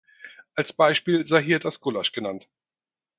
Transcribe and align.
Als 0.55 0.73
Beispiel 0.73 1.27
sei 1.27 1.43
hier 1.43 1.59
das 1.59 1.79
Gulasch 1.79 2.11
genannt. 2.11 2.49